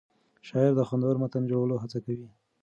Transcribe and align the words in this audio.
شاعر 0.47 0.73
د 0.75 0.81
خوندور 0.87 1.15
متن 1.21 1.43
جوړولو 1.51 1.81
هڅه 1.83 1.99
کوي. 2.05 2.29